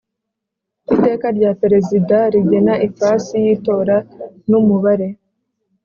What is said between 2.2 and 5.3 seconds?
Rigena Ifasi Y Itora N Umubare